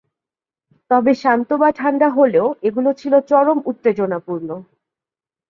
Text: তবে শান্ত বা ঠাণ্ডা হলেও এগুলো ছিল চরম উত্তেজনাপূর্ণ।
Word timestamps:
তবে 0.91 1.11
শান্ত 1.15 1.49
বা 1.61 1.69
ঠাণ্ডা 1.79 2.07
হলেও 2.09 2.47
এগুলো 2.67 2.89
ছিল 2.93 3.13
চরম 3.29 3.57
উত্তেজনাপূর্ণ। 3.65 4.49